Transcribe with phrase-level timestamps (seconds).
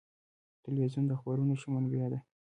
[0.65, 2.19] تلویزیون د خبرونو ښه منبع ده.